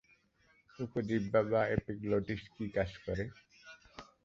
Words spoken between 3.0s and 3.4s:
করে?